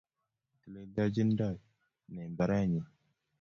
[0.61, 1.57] Teleltochindoi
[2.13, 2.87] née mbarenyii?